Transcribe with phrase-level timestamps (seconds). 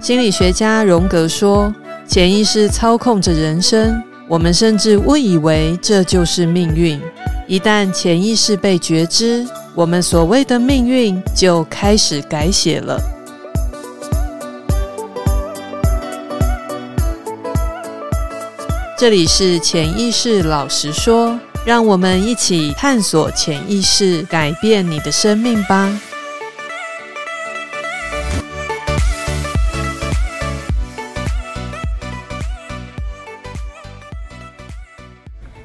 [0.00, 1.74] 心理学家荣格说
[2.06, 7.00] ：“潜意识操控着人生，我们甚至误以为这就是命运。
[7.46, 13.00] 一旦潜意识被觉知，我们所谓的命运就开始改写了。”
[18.98, 25.98] 这里是潜意识老实说，让我们一起探索潜意识，改变你的生命吧。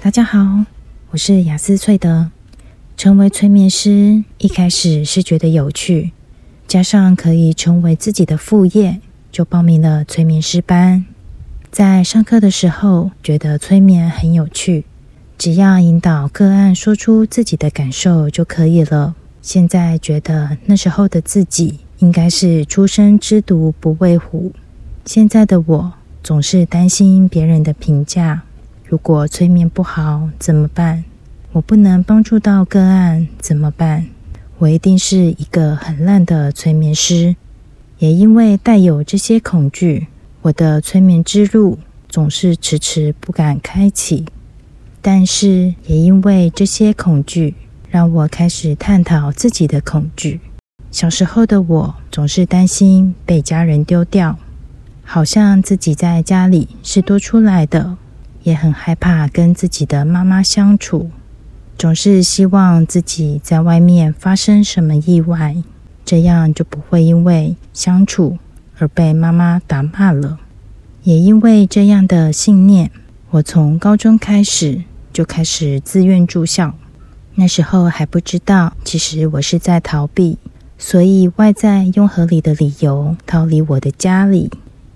[0.00, 0.64] 大家好，
[1.10, 2.30] 我是雅思翠德。
[2.96, 6.12] 成为催眠师一开始是觉得有趣，
[6.68, 9.00] 加上可以成为自己的副业，
[9.32, 11.04] 就报名了催眠师班。
[11.72, 14.84] 在上课的时候，觉得催眠很有趣，
[15.40, 19.14] 只要引导个案说出自己的感受就可以了。
[19.40, 24.52] 现在觉得那时候的自己应该是初生之犊不畏虎，
[25.06, 28.42] 现在的我总是担心别人的评价。
[28.84, 31.04] 如果催眠不好怎么办？
[31.52, 34.08] 我不能帮助到个案怎么办？
[34.58, 37.34] 我一定是一个很烂的催眠师。
[37.96, 40.08] 也因为带有这些恐惧，
[40.42, 41.78] 我的催眠之路
[42.10, 44.26] 总是迟迟不敢开启。
[45.02, 47.54] 但是也因为这些恐惧，
[47.88, 50.40] 让我开始探讨自己的恐惧。
[50.90, 54.38] 小时候的我总是担心被家人丢掉，
[55.04, 57.96] 好像自己在家里是多出来的。
[58.42, 61.10] 也很害怕跟自己的妈妈相处，
[61.76, 65.62] 总是希望自己在外面发生什么意外，
[66.06, 68.38] 这样就不会因为相处
[68.78, 70.38] 而被妈妈打骂了。
[71.02, 72.90] 也因为这样的信念，
[73.28, 74.84] 我从高中开始
[75.20, 76.74] 就开始自愿住校。
[77.34, 80.38] 那时候还不知道，其实我是在逃避，
[80.78, 84.50] 所以外在用合理的理由逃离我的家里。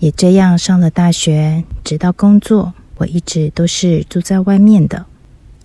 [0.00, 2.74] 也这样上了大学，直到工作。
[2.96, 5.06] 我一直都是住在外面的，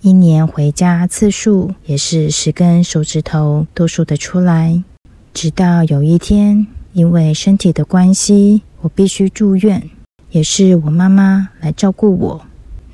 [0.02, 4.84] 一年回家次数也是十根手指头都数得出来。
[5.32, 9.90] 直到有一天，因为身体的关系，我必须住院，
[10.30, 12.46] 也是我妈妈来照顾我。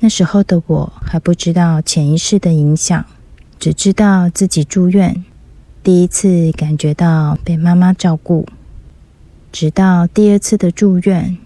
[0.03, 3.05] 那时候的我还不知道潜意识的影响，
[3.59, 5.23] 只知道自己住院，
[5.83, 8.47] 第一次感觉到被妈妈照顾。
[9.51, 11.37] 直到第二次的住院，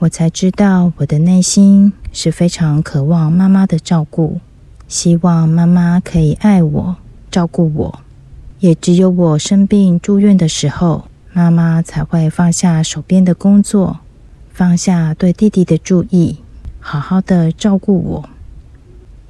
[0.00, 1.92] 我才知道我的内心。
[2.12, 4.38] 是非常渴望妈妈的照顾，
[4.86, 6.96] 希望妈妈可以爱我、
[7.28, 8.00] 照顾我。
[8.60, 13.98] 也只有我生病住院的时候，妈妈才会放下手边的工作，
[14.52, 16.38] 放下对弟弟的注意，
[16.86, 18.28] 好好的照顾我。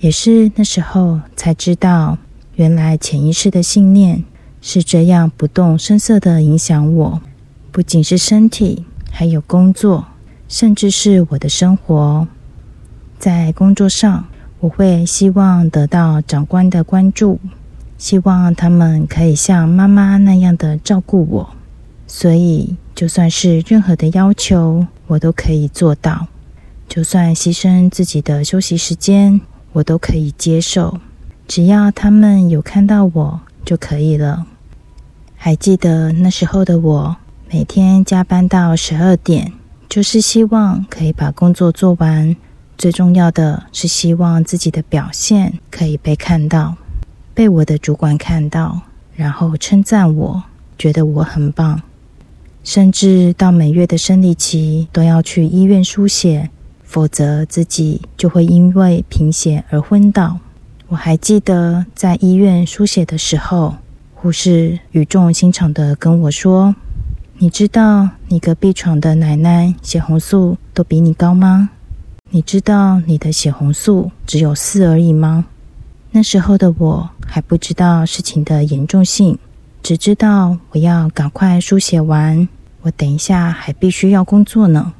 [0.00, 2.18] 也是那时候才知道，
[2.56, 4.24] 原来潜意识的信念
[4.60, 7.22] 是这样不动声色的影响我，
[7.70, 10.04] 不仅是身体，还有工作，
[10.48, 12.26] 甚至是我的生活。
[13.20, 14.26] 在工作上，
[14.58, 17.38] 我会希望得到长官的关注，
[17.96, 21.50] 希望他们可以像妈妈那样的照顾我，
[22.08, 26.26] 所以就算是任何的要求，我都可以做到。
[26.94, 29.40] 就算牺牲自己的休息时间，
[29.72, 31.00] 我都可以接受，
[31.48, 34.46] 只要他们有看到我就可以了。
[35.34, 37.16] 还记得那时候的我，
[37.50, 39.52] 每天加班到十二点，
[39.88, 42.36] 就是希望可以把工作做完。
[42.78, 46.76] 最重要的是希望自己的表现可以被看到，
[47.34, 48.82] 被我的主管看到，
[49.16, 50.44] 然后称赞我，
[50.78, 51.82] 觉得我很棒。
[52.62, 56.50] 甚至到每月的生理期都要去医院输血，
[56.94, 60.38] 否则自己就会因为贫血而昏倒。
[60.86, 63.74] 我还记得在医院输血的时候，
[64.14, 66.72] 护士语重心长地跟我说
[67.38, 71.70] ：“你知道你隔壁床的奶奶血红素都比你高吗？”
[72.30, 75.46] 你知道你的血红素只有四而已吗？
[76.12, 79.36] 那时候的我还不知道事情的严重性，
[79.82, 82.48] 只知道我要赶快输血完，
[82.82, 84.92] 我等一下还必须要工作呢。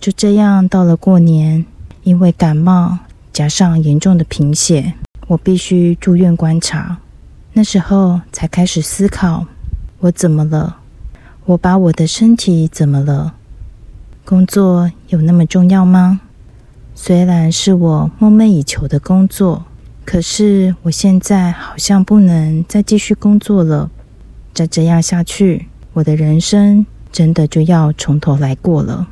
[0.00, 1.64] 就这样到了过年，
[2.04, 2.98] 因为感冒
[3.32, 4.94] 加上严重的贫血，
[5.26, 6.98] 我必须住院观察。
[7.52, 9.46] 那时候才开始思考，
[9.98, 10.76] 我怎么了？
[11.46, 13.34] 我把我的身体怎么了？
[14.24, 16.20] 工作有那么重要吗？
[16.94, 19.64] 虽然是我梦寐以求的工作，
[20.04, 23.90] 可是我现在好像不能再继续工作了。
[24.54, 29.08] 再这样下去，我的人生真的就要从头来过了。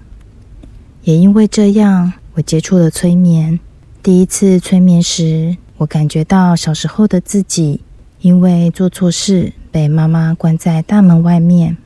[1.07, 3.61] 也因为这样，我接触了催眠。
[4.03, 7.81] 第一次催眠时，我感觉到小时候的自己，
[8.23, 11.77] 因为做错事被妈妈关在大门外面，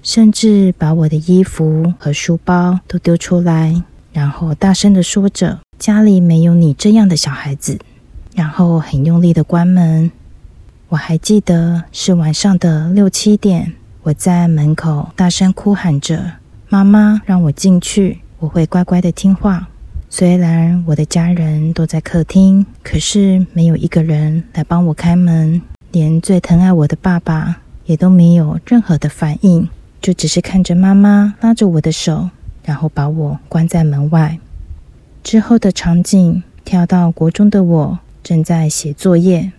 [0.00, 3.82] 甚至把我的衣服和书包都丢出来，
[4.12, 7.80] 然后大声地说着：“家里没有你这样的小孩子。”
[8.36, 10.08] 然后很用力地关门。
[10.88, 13.72] 我还记得是晚上的六七点，
[14.04, 16.34] 我在门口大声哭喊着
[16.70, 19.68] ：“妈妈，让我进去，我会乖乖的听话。”
[20.10, 25.60] 虽然我的家人都在客厅，可是没有一个人来帮我开门，
[25.92, 29.68] 连最疼爱我的爸爸也都没有任何的反应，
[30.00, 32.30] 就只是看着妈妈拉着我的手，
[32.64, 34.38] 然后把我关在门外。
[35.22, 39.52] 之后的场景跳到国中的我正在写作业。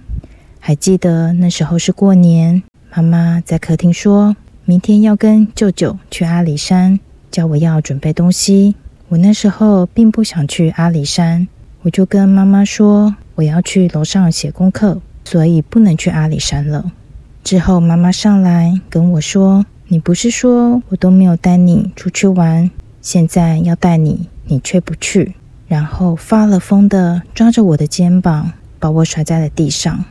[0.60, 4.36] 还记得那时候是过年，妈妈在客厅说
[4.66, 7.00] ：“明天要跟舅舅去阿里山，
[7.40, 8.76] 叫我要准备东西。”
[9.08, 11.48] 我那时候并不想去阿里山，
[11.84, 16.92] 我就跟妈妈说：“我要去楼上写功课，所以不能去阿里山了。”
[17.42, 22.70] 之后妈妈上来跟我说：“你不是说我都没有带你出去玩，
[23.02, 25.34] 现在要带你，你却不去。”
[25.70, 30.04] 然后发了疯的抓着我的肩膀，把我甩在了地上。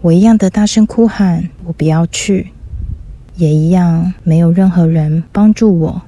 [0.00, 2.52] 我一样的大声哭喊：“我不要去！”
[3.36, 6.02] 也一样没有任何人帮助我。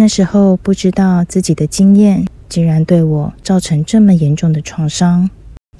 [0.00, 5.28] 那时候不知道自己的经验竟然对我造成这么严重的创伤，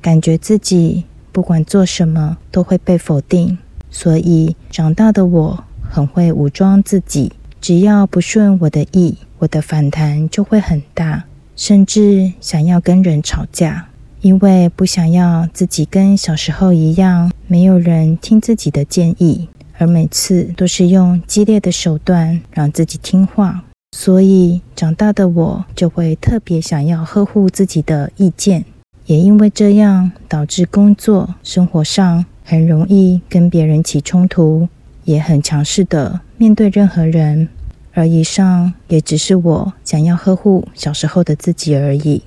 [0.02, 3.56] 感觉自己不管做什么都会被否定，
[3.92, 11.22] 所以长大的我很会武装自己，只要不顺我的意，我的反弹就会很大，
[11.54, 13.86] 甚至想要跟人吵架。
[14.20, 19.48] 因为不想要自己跟小时候一样，没有人听自己的建议，
[19.78, 23.62] 而每次都是用激烈的手段让自己听话，
[23.92, 28.64] 所以长大的我就会特别想要呵护自己的意见，
[29.06, 34.68] 也因为这样导致工作生活上很容易跟别人起冲突，
[35.04, 37.48] 也很强势的面对任何人，
[37.92, 42.22] 而以上也只是我想要呵护小时候的自己而已。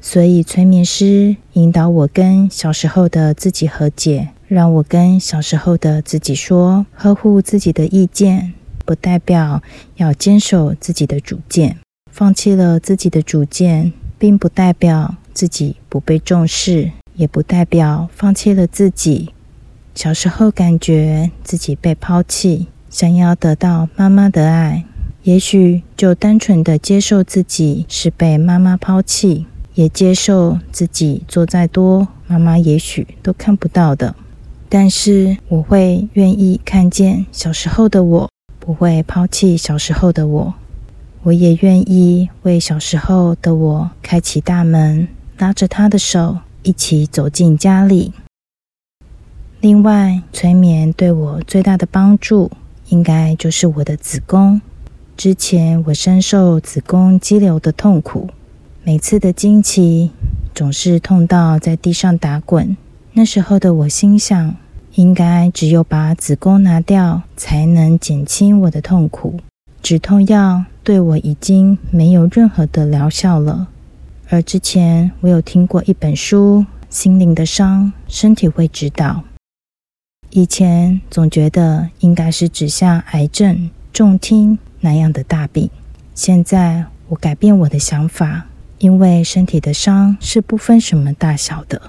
[0.00, 8.52] 所以，催眠师引导我跟小时候的自己和解，让我跟小时候的自己说：呵护自己的意见，
[8.86, 9.62] 不代表
[9.96, 11.76] 要坚守自己的主见；
[12.10, 19.34] 放弃了自己的主见，并不代表自己不被重视，也不代表放弃了自己。
[19.94, 24.84] 小时候感觉自己被抛弃，想要得到妈妈的爱，
[25.24, 29.46] 也许就单纯的接受自己是被妈妈抛弃。
[29.76, 34.16] 也接受自己做再多，妈妈也许都看不到的。
[34.70, 38.30] 但是我会愿意看见小时候的我，
[38.66, 40.54] 不会抛弃小时候的我。
[41.22, 45.06] 我也愿意为小时候的我开启大门，
[45.38, 48.12] 拉着他的手一起走进家里。
[49.60, 52.50] 另外，催眠对我最大的帮助，
[52.88, 54.60] 应该就是我的子宫。
[55.16, 58.28] 之前我深受子宫肌瘤的痛苦。
[58.82, 60.10] 每次的经期
[60.52, 62.76] 总是痛到在地上打滚。
[63.12, 64.56] 那时候的我心想，
[64.96, 69.40] 应该只有把子宫拿掉，才能减轻我的痛苦。
[69.80, 73.68] 止痛药对我已经没有任何的疗效了。
[74.28, 79.22] 而之前我有听过一本书《心灵的伤，身体会知道》。
[80.30, 85.70] 以前总觉得应该是指像癌症、重听那样的大病。
[86.14, 88.46] 现在我改变我的想法。
[88.78, 91.80] 因为身体的伤是不分什么大小的，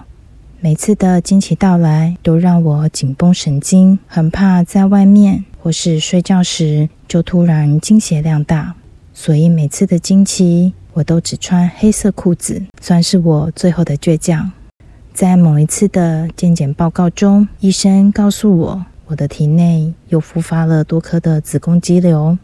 [0.59, 8.75] 每次的经期到来都让我紧绷神经，很怕在外面或是睡觉时就突然经血量大，
[9.13, 14.51] 所以每次的经期我都只穿黑色裤子，算是我最后的倔强。
[15.13, 22.35] 在某一次的健检报告中，医生告诉我，我的体内又复发了多颗的子宫肌瘤。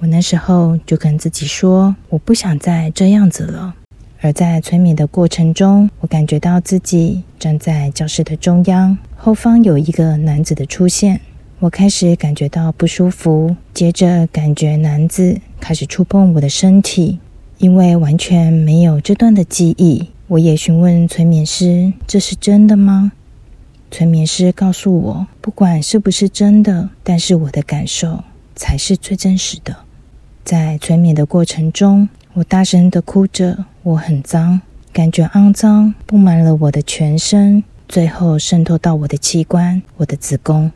[0.00, 3.76] 我那时候就跟自己说，我不想再这样子了。
[4.20, 11.20] 而在催眠的过程中，我感觉到自己站在教室的中央，后方有一个男子的出现。
[11.58, 17.18] 我开始感觉到不舒服，接着感觉男子开始触碰我的身体。
[17.58, 23.12] 因为完全没有这段的记忆，我也询问催眠师：“这是真的吗？”
[23.90, 28.24] 催眠师告诉我：“不管是不是真的，但是我的感受
[28.56, 29.76] 才是最真实的。”
[30.42, 32.08] 在催眠的过程中，
[32.40, 34.62] 我大声地哭着，我很脏，
[34.94, 40.72] 感觉肮脏布满了我的全身，最后渗透到我的器官，我的子宫。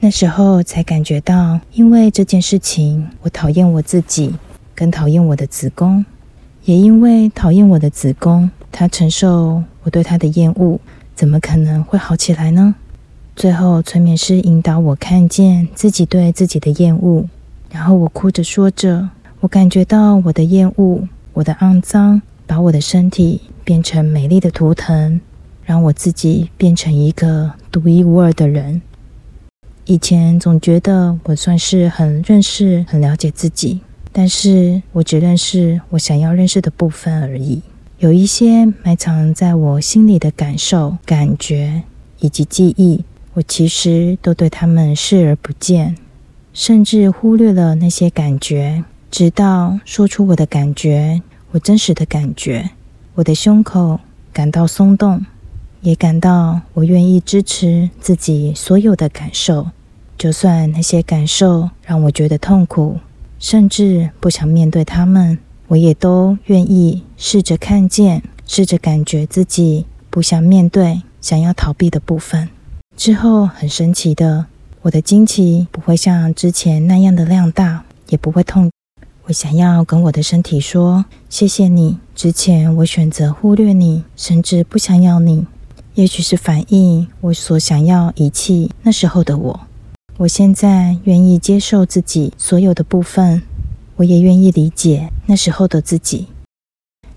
[0.00, 4.34] 那时候才感觉到，因为这件事情，我讨厌我自己，
[4.74, 6.04] 更讨厌我的子宫。
[6.64, 10.80] 也因为讨厌我的子宫，它承受我对它的厌恶，
[11.14, 12.74] 怎么可能会好起来呢？
[13.36, 17.24] 最后，催眠师引导我看见自己对自己的厌恶，
[17.70, 19.10] 然后我哭着说着
[19.44, 25.20] ：“我感觉到我的厌恶，我的肮脏，把我的身体变成美丽的图腾，
[25.66, 28.80] 让我自己变成一个独一无二的人。”
[29.84, 33.82] 以前总觉得我算是很认识、很了解自己，
[34.12, 37.60] 但是我只认识我想要认识的部分而已。
[37.98, 41.82] 有一些埋藏在我心里的感受、感觉
[42.20, 45.98] 以及记忆，我其实都对他们视而不见，
[46.54, 48.84] 甚至忽略了那些感觉。
[49.14, 52.70] 直到说出我的感觉，我真实的感觉，
[53.14, 54.00] 我的胸口
[54.32, 55.24] 感到松动。
[55.82, 59.68] 也感到我愿意支持自己所有的感受，
[60.18, 62.98] 就算那些感受让我觉得痛苦，
[63.38, 72.48] 甚至不想面对他们，我也都愿意试着看见，试着感觉自己不想面对、想要逃避的部分。
[72.96, 74.46] 之后很神奇的，
[74.82, 78.68] 我的经期不会像之前那样的量大，也不会痛。
[79.26, 85.46] 我想要跟我的身体说：“谢谢你，之前我选择忽略你，甚至不想要你。”
[85.94, 89.60] 也许是反映我所想要遗弃那时候的我。
[90.18, 93.40] 我现在愿意接受自己所有的部分，
[93.96, 96.26] 我也愿意理解那时候的自己。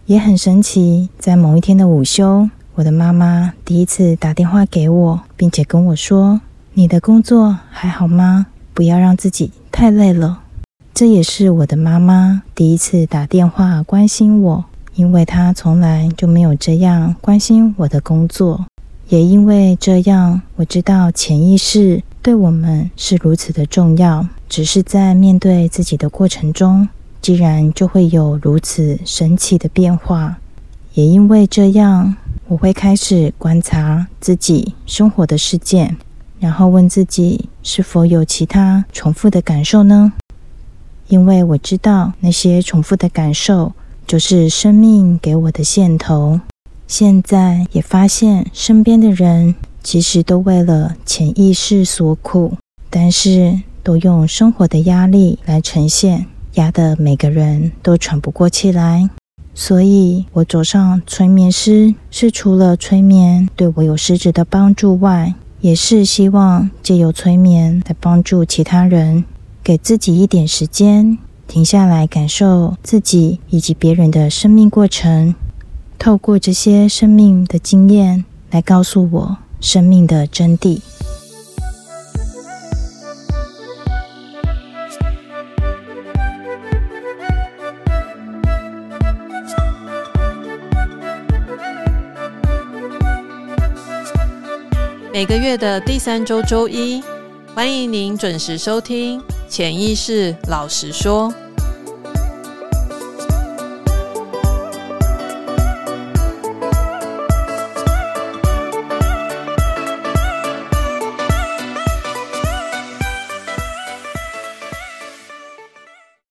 [0.06, 6.40] 也很神奇，在某一天的午休，我的妈妈第一次打电话给我，并且跟我说
[6.74, 8.48] ：“你的工作还好吗？
[8.74, 10.44] 不要让自己太累了。”
[10.98, 14.66] 这也是我的妈妈第一次打电话关心我。
[14.96, 18.66] 因为她从来就没有这样关心我的工作，
[19.10, 24.28] 也因为这样，我知道潜意识对我们是如此的重要。
[24.50, 26.90] 只是在面对自己的过程中，
[27.22, 30.40] 既然就会有如此神奇的变化。
[30.96, 32.16] 也因为这样，
[32.48, 35.96] 我会开始观察自己生活的事件，
[36.40, 40.12] 然后问自己是否有其他重复的感受呢？
[41.08, 43.74] 因为我知道那些重复的感受。
[44.08, 46.40] 就是生命给我的线头。
[46.88, 52.54] 现在也发现身边的人其实都为了潜意识所苦，
[52.90, 59.10] 但是都用生活的压力来呈现，压得每个人都喘不过气来。
[59.54, 69.26] 所以，我走上催眠师，是除了催眠对我有实质的帮助外，也是希望借由催眠来帮助其他人，
[69.68, 71.18] 给自己一点时间。
[71.46, 75.36] 停下来，感受自己以及别人的生命过程，
[76.00, 80.80] 透过这些生命的经验来告诉我生命的真谛。
[95.12, 97.04] 每个月的第三周周一，
[97.54, 99.22] 欢迎您准时收听。
[99.50, 101.34] 潜意识老实说。